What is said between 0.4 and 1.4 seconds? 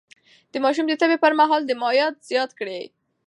د ماشوم د تبه پر